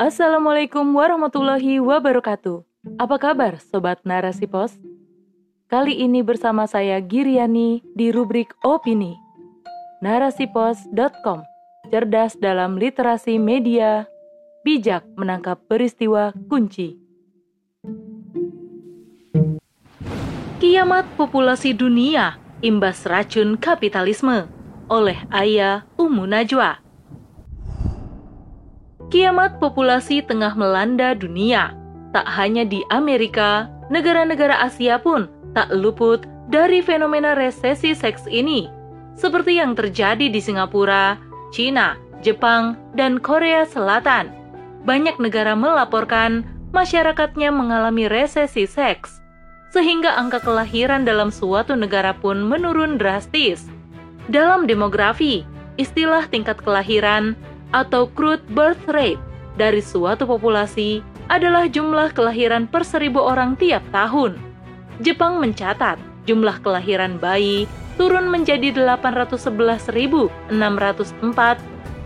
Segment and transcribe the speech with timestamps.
[0.00, 2.64] Assalamualaikum warahmatullahi wabarakatuh.
[2.96, 4.72] Apa kabar Sobat Narasi Pos?
[5.68, 9.12] Kali ini bersama saya Giriani di rubrik Opini.
[10.00, 11.44] Narasipos.com
[11.92, 14.08] Cerdas dalam literasi media,
[14.64, 16.96] bijak menangkap peristiwa kunci.
[20.64, 24.48] Kiamat populasi dunia, imbas racun kapitalisme
[24.88, 26.89] oleh Ayah Umu Najwa.
[29.10, 31.74] Kiamat populasi tengah melanda dunia.
[32.14, 38.70] Tak hanya di Amerika, negara-negara Asia pun tak luput dari fenomena resesi seks ini.
[39.18, 41.18] Seperti yang terjadi di Singapura,
[41.50, 44.30] China, Jepang, dan Korea Selatan.
[44.86, 49.18] Banyak negara melaporkan masyarakatnya mengalami resesi seks,
[49.74, 53.66] sehingga angka kelahiran dalam suatu negara pun menurun drastis.
[54.30, 55.42] Dalam demografi,
[55.82, 57.34] istilah tingkat kelahiran
[57.70, 59.20] atau crude birth rate
[59.54, 64.34] dari suatu populasi adalah jumlah kelahiran per seribu orang tiap tahun.
[65.00, 70.50] Jepang mencatat jumlah kelahiran bayi turun menjadi 811.604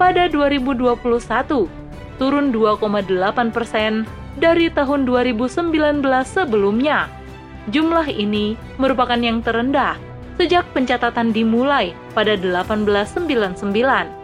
[0.00, 1.68] pada 2021,
[2.16, 4.08] turun 2,8 persen
[4.40, 7.12] dari tahun 2019 sebelumnya.
[7.70, 9.94] Jumlah ini merupakan yang terendah
[10.40, 14.21] sejak pencatatan dimulai pada 1899.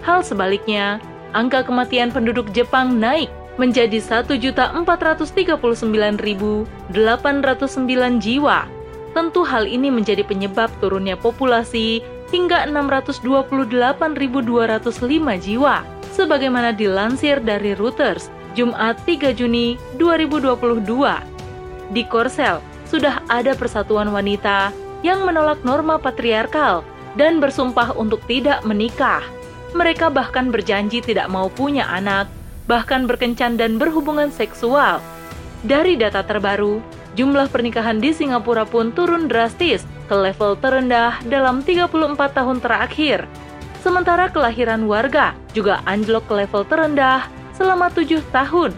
[0.00, 0.96] Hal sebaliknya,
[1.36, 3.28] angka kematian penduduk Jepang naik
[3.60, 6.64] menjadi 1.439.809
[8.20, 8.64] jiwa.
[9.10, 11.98] Tentu hal ini menjadi penyebab turunnya populasi
[12.30, 15.82] hingga 628.205 jiwa,
[16.14, 21.90] sebagaimana dilansir dari Reuters Jumat 3 Juni 2022.
[21.90, 24.70] Di Korsel, sudah ada persatuan wanita
[25.02, 26.86] yang menolak norma patriarkal
[27.18, 29.26] dan bersumpah untuk tidak menikah.
[29.70, 32.26] Mereka bahkan berjanji tidak mau punya anak,
[32.66, 34.98] bahkan berkencan dan berhubungan seksual.
[35.62, 36.82] Dari data terbaru,
[37.14, 41.90] jumlah pernikahan di Singapura pun turun drastis ke level terendah dalam 34
[42.34, 43.30] tahun terakhir.
[43.80, 48.74] Sementara kelahiran warga juga anjlok ke level terendah selama tujuh tahun.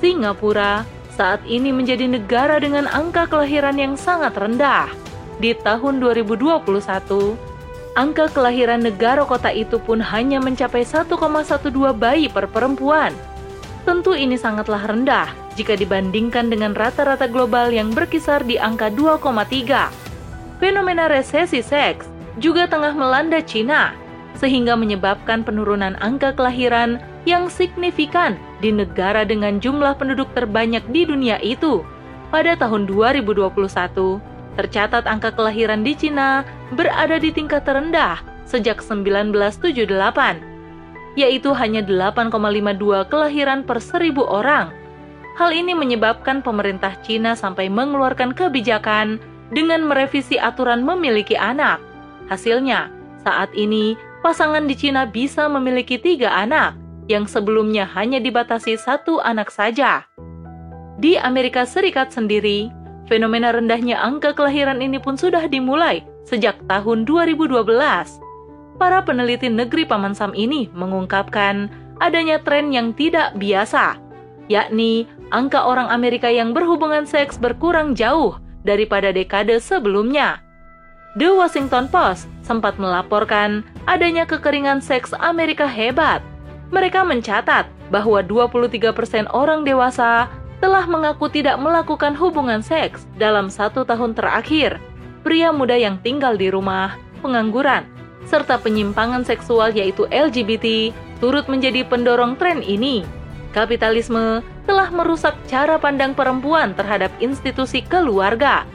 [0.00, 0.82] Singapura
[1.16, 4.88] saat ini menjadi negara dengan angka kelahiran yang sangat rendah.
[5.40, 7.55] Di tahun 2021,
[7.96, 11.16] angka kelahiran negara kota itu pun hanya mencapai 1,12
[11.96, 13.16] bayi per perempuan.
[13.88, 19.88] Tentu ini sangatlah rendah jika dibandingkan dengan rata-rata global yang berkisar di angka 2,3.
[20.60, 22.04] Fenomena resesi seks
[22.36, 23.96] juga tengah melanda Cina,
[24.36, 31.40] sehingga menyebabkan penurunan angka kelahiran yang signifikan di negara dengan jumlah penduduk terbanyak di dunia
[31.40, 31.80] itu.
[32.28, 34.20] Pada tahun 2021,
[34.56, 36.42] tercatat angka kelahiran di Cina
[36.74, 40.40] berada di tingkat terendah sejak 1978,
[41.14, 44.72] yaitu hanya 8,52 kelahiran per seribu orang.
[45.36, 49.20] Hal ini menyebabkan pemerintah Cina sampai mengeluarkan kebijakan
[49.52, 51.78] dengan merevisi aturan memiliki anak.
[52.32, 52.88] Hasilnya,
[53.20, 53.94] saat ini
[54.24, 56.74] pasangan di Cina bisa memiliki tiga anak,
[57.06, 60.08] yang sebelumnya hanya dibatasi satu anak saja.
[60.96, 62.72] Di Amerika Serikat sendiri,
[63.06, 67.62] Fenomena rendahnya angka kelahiran ini pun sudah dimulai sejak tahun 2012.
[68.76, 71.70] Para peneliti negeri Paman Sam ini mengungkapkan
[72.02, 73.96] adanya tren yang tidak biasa,
[74.50, 78.36] yakni angka orang Amerika yang berhubungan seks berkurang jauh
[78.66, 80.42] daripada dekade sebelumnya.
[81.16, 86.20] The Washington Post sempat melaporkan adanya kekeringan seks Amerika hebat.
[86.74, 90.28] Mereka mencatat bahwa 23% orang dewasa
[90.60, 94.80] telah mengaku tidak melakukan hubungan seks dalam satu tahun terakhir.
[95.20, 97.84] Pria muda yang tinggal di rumah, pengangguran,
[98.24, 103.02] serta penyimpangan seksual yaitu LGBT turut menjadi pendorong tren ini.
[103.50, 108.66] Kapitalisme telah merusak cara pandang perempuan terhadap institusi keluarga.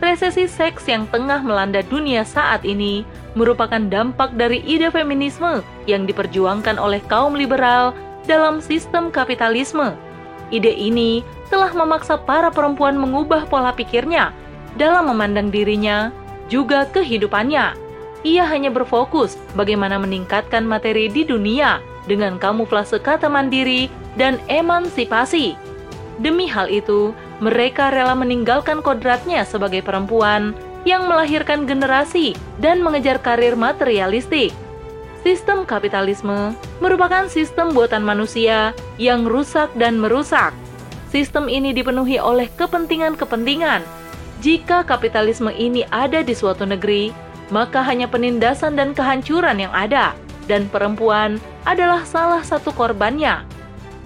[0.00, 3.04] Resesi seks yang tengah melanda dunia saat ini
[3.36, 7.92] merupakan dampak dari ide feminisme yang diperjuangkan oleh kaum liberal
[8.24, 9.92] dalam sistem kapitalisme
[10.50, 14.34] Ide ini telah memaksa para perempuan mengubah pola pikirnya
[14.74, 16.10] dalam memandang dirinya
[16.50, 17.74] juga kehidupannya.
[18.26, 23.88] Ia hanya berfokus bagaimana meningkatkan materi di dunia dengan kamuflase kata mandiri
[24.18, 25.56] dan emansipasi.
[26.20, 30.52] Demi hal itu, mereka rela meninggalkan kodratnya sebagai perempuan
[30.84, 34.52] yang melahirkan generasi dan mengejar karir materialistik.
[35.20, 40.56] Sistem kapitalisme merupakan sistem buatan manusia yang rusak dan merusak.
[41.12, 43.84] Sistem ini dipenuhi oleh kepentingan-kepentingan.
[44.40, 47.12] Jika kapitalisme ini ada di suatu negeri,
[47.52, 50.16] maka hanya penindasan dan kehancuran yang ada,
[50.48, 51.36] dan perempuan
[51.68, 53.44] adalah salah satu korbannya.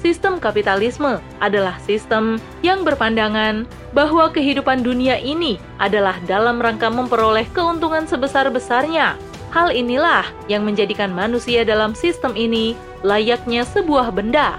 [0.00, 8.08] Sistem kapitalisme adalah sistem yang berpandangan bahwa kehidupan dunia ini adalah dalam rangka memperoleh keuntungan
[8.08, 9.31] sebesar-besarnya.
[9.52, 12.72] Hal inilah yang menjadikan manusia dalam sistem ini
[13.04, 14.56] layaknya sebuah benda.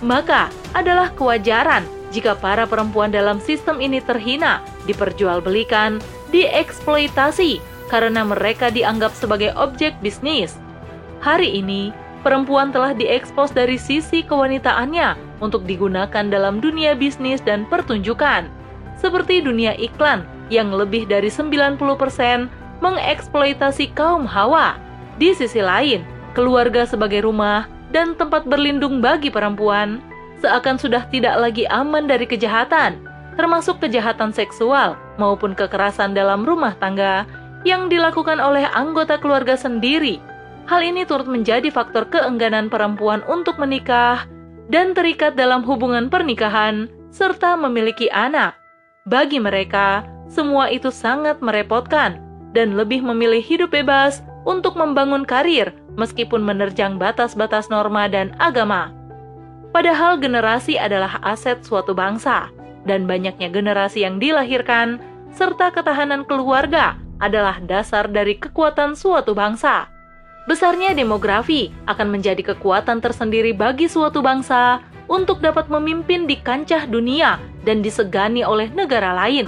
[0.00, 6.00] Maka, adalah kewajaran jika para perempuan dalam sistem ini terhina, diperjualbelikan,
[6.32, 7.60] dieksploitasi
[7.92, 10.56] karena mereka dianggap sebagai objek bisnis.
[11.20, 11.92] Hari ini,
[12.24, 18.48] perempuan telah diekspos dari sisi kewanitaannya untuk digunakan dalam dunia bisnis dan pertunjukan.
[18.96, 21.76] Seperti dunia iklan yang lebih dari 90%
[22.80, 24.76] mengeksploitasi kaum hawa.
[25.20, 30.00] Di sisi lain, keluarga sebagai rumah dan tempat berlindung bagi perempuan
[30.40, 33.04] seakan sudah tidak lagi aman dari kejahatan,
[33.36, 37.28] termasuk kejahatan seksual maupun kekerasan dalam rumah tangga
[37.68, 40.16] yang dilakukan oleh anggota keluarga sendiri
[40.70, 44.30] Hal ini turut menjadi faktor keengganan perempuan untuk menikah
[44.70, 48.54] dan terikat dalam hubungan pernikahan serta memiliki anak.
[49.02, 52.22] Bagi mereka, semua itu sangat merepotkan
[52.56, 58.90] dan lebih memilih hidup bebas untuk membangun karir meskipun menerjang batas-batas norma dan agama.
[59.70, 62.50] Padahal generasi adalah aset suatu bangsa,
[62.88, 64.98] dan banyaknya generasi yang dilahirkan
[65.30, 69.86] serta ketahanan keluarga adalah dasar dari kekuatan suatu bangsa.
[70.48, 77.38] Besarnya demografi akan menjadi kekuatan tersendiri bagi suatu bangsa untuk dapat memimpin di kancah dunia
[77.62, 79.46] dan disegani oleh negara lain.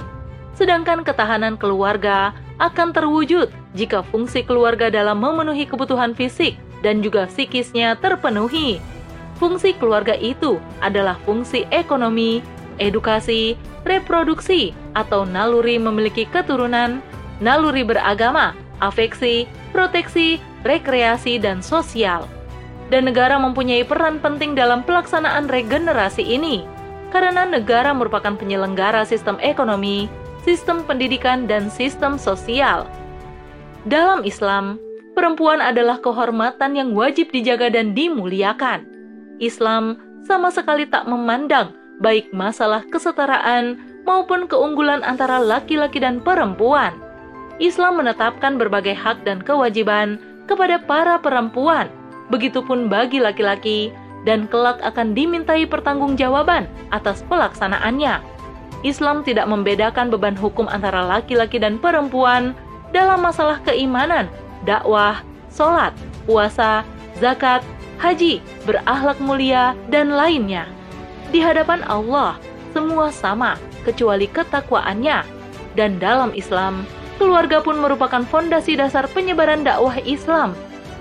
[0.53, 2.31] Sedangkan ketahanan keluarga
[2.63, 8.79] akan terwujud jika fungsi keluarga dalam memenuhi kebutuhan fisik dan juga psikisnya terpenuhi.
[9.35, 12.39] Fungsi keluarga itu adalah fungsi ekonomi,
[12.79, 17.03] edukasi, reproduksi, atau naluri memiliki keturunan,
[17.43, 19.43] naluri beragama, afeksi,
[19.75, 22.23] proteksi, rekreasi, dan sosial.
[22.87, 26.63] Dan negara mempunyai peran penting dalam pelaksanaan regenerasi ini,
[27.11, 30.07] karena negara merupakan penyelenggara sistem ekonomi,
[30.43, 32.85] sistem pendidikan, dan sistem sosial.
[33.87, 34.79] Dalam Islam,
[35.15, 38.85] perempuan adalah kehormatan yang wajib dijaga dan dimuliakan.
[39.39, 46.95] Islam sama sekali tak memandang baik masalah kesetaraan maupun keunggulan antara laki-laki dan perempuan.
[47.59, 50.19] Islam menetapkan berbagai hak dan kewajiban
[50.49, 51.87] kepada para perempuan,
[52.27, 53.93] begitupun bagi laki-laki,
[54.23, 58.23] dan kelak akan dimintai pertanggungjawaban atas pelaksanaannya.
[58.83, 62.51] Islam tidak membedakan beban hukum antara laki-laki dan perempuan
[62.91, 64.27] dalam masalah keimanan,
[64.67, 65.95] dakwah, sholat,
[66.27, 66.83] puasa,
[67.17, 67.63] zakat,
[68.03, 70.67] haji, berakhlak mulia, dan lainnya.
[71.31, 72.37] Di hadapan Allah,
[72.75, 73.55] semua sama
[73.87, 75.23] kecuali ketakwaannya.
[75.73, 76.85] Dan dalam Islam,
[77.17, 80.53] keluarga pun merupakan fondasi dasar penyebaran dakwah Islam.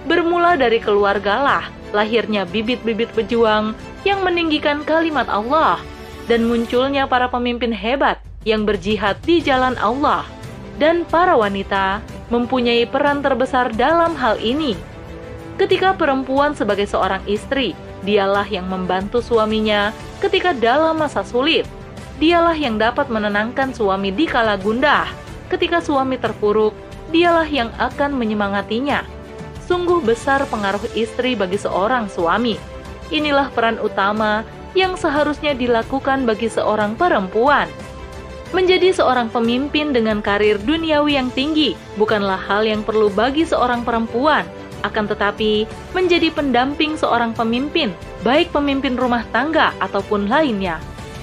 [0.08, 5.76] Bermula dari keluargalah lahirnya bibit-bibit pejuang yang meninggikan kalimat Allah
[6.30, 10.26] dan munculnya para pemimpin hebat yang berjihad di jalan Allah.
[10.78, 12.00] Dan para wanita
[12.32, 14.74] mempunyai peran terbesar dalam hal ini.
[15.60, 21.68] Ketika perempuan sebagai seorang istri, dialah yang membantu suaminya ketika dalam masa sulit.
[22.18, 25.10] Dialah yang dapat menenangkan suami di kala gundah
[25.52, 26.72] ketika suami terpuruk,
[27.12, 29.04] dialah yang akan menyemangatinya.
[29.68, 32.56] Sungguh besar pengaruh istri bagi seorang suami.
[33.12, 37.68] Inilah peran utama yang seharusnya dilakukan bagi seorang perempuan.
[38.52, 44.44] Menjadi seorang pemimpin dengan karir duniawi yang tinggi bukanlah hal yang perlu bagi seorang perempuan,
[44.84, 45.64] akan tetapi
[45.96, 50.76] menjadi pendamping seorang pemimpin, baik pemimpin rumah tangga ataupun lainnya,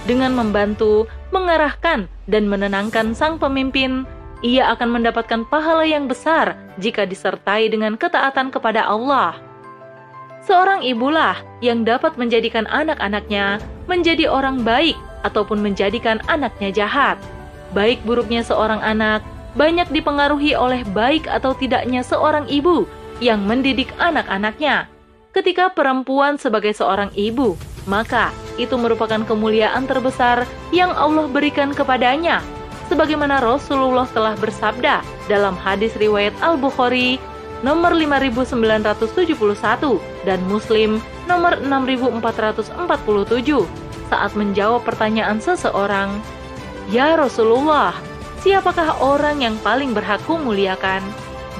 [0.09, 7.67] dengan membantu, mengarahkan, dan menenangkan sang pemimpin ia akan mendapatkan pahala yang besar jika disertai
[7.67, 9.48] dengan ketaatan kepada Allah.
[10.49, 17.21] Seorang ibulah yang dapat menjadikan anak-anaknya menjadi orang baik ataupun menjadikan anaknya jahat.
[17.77, 19.21] Baik buruknya seorang anak
[19.53, 22.89] banyak dipengaruhi oleh baik atau tidaknya seorang ibu
[23.21, 24.89] yang mendidik anak-anaknya.
[25.37, 27.53] Ketika perempuan sebagai seorang ibu,
[27.85, 32.41] maka itu merupakan kemuliaan terbesar yang Allah berikan kepadanya
[32.89, 37.21] sebagaimana Rasulullah telah bersabda dalam hadis riwayat Al-Bukhari
[37.61, 43.67] nomor 5971 dan Muslim nomor 6447
[44.09, 46.17] saat menjawab pertanyaan seseorang,
[46.89, 47.93] "Ya Rasulullah,
[48.41, 51.05] siapakah orang yang paling berhak muliakan?"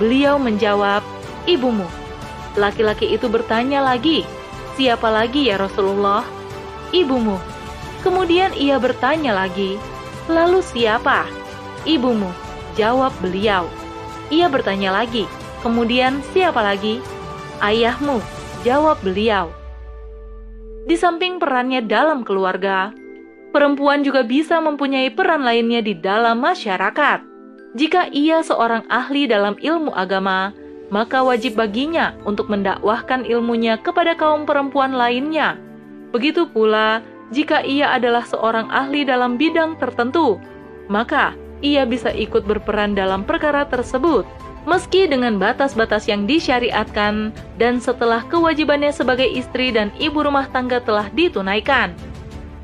[0.02, 1.06] Beliau menjawab,
[1.46, 1.86] "Ibumu."
[2.58, 4.26] Laki-laki itu bertanya lagi,
[4.76, 6.26] "Siapa lagi ya Rasulullah?"
[6.90, 7.38] "Ibumu."
[8.00, 9.76] Kemudian ia bertanya lagi,
[10.30, 11.26] Lalu siapa?
[11.90, 12.30] Ibumu,
[12.78, 13.66] jawab beliau.
[14.30, 15.26] Ia bertanya lagi,
[15.66, 17.02] kemudian siapa lagi?
[17.66, 18.22] Ayahmu,
[18.64, 19.56] jawab beliau.
[20.90, 22.90] di samping perannya dalam keluarga.
[23.54, 27.22] Perempuan juga bisa mempunyai peran lainnya di dalam masyarakat.
[27.78, 30.50] Jika ia seorang ahli dalam ilmu agama,
[30.90, 35.62] maka wajib baginya untuk mendakwahkan ilmunya kepada kaum perempuan lainnya.
[36.10, 40.42] Begitu pula, jika ia adalah seorang ahli dalam bidang tertentu,
[40.90, 44.24] maka ia bisa ikut berperan dalam perkara tersebut,
[44.68, 51.08] meski dengan batas-batas yang disyariatkan dan setelah kewajibannya sebagai istri dan ibu rumah tangga telah
[51.12, 51.96] ditunaikan.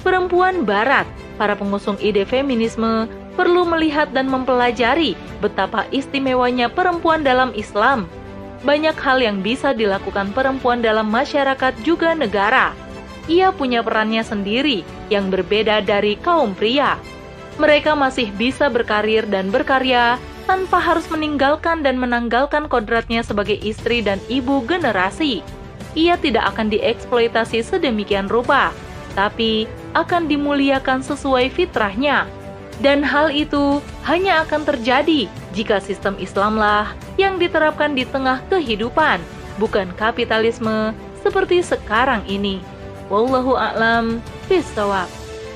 [0.06, 1.10] Perempuan Barat,
[1.42, 8.08] para pengusung ide feminisme, perlu melihat dan mempelajari betapa istimewanya perempuan dalam Islam.
[8.62, 12.74] Banyak hal yang bisa dilakukan perempuan dalam masyarakat juga negara.
[13.25, 16.98] Ia punya perannya sendiri yang berbeda dari kaum pria.
[17.56, 24.20] Mereka masih bisa berkarir dan berkarya tanpa harus meninggalkan dan menanggalkan kodratnya sebagai istri dan
[24.28, 25.42] ibu generasi.
[25.96, 28.76] Ia tidak akan dieksploitasi sedemikian rupa,
[29.16, 29.64] tapi
[29.96, 32.28] akan dimuliakan sesuai fitrahnya
[32.84, 39.24] dan hal itu hanya akan terjadi jika sistem Islamlah yang diterapkan di tengah kehidupan,
[39.56, 40.92] bukan kapitalisme
[41.24, 42.60] seperti sekarang ini.
[43.08, 44.20] Wallahu a'lam
[44.52, 45.25] bishawab.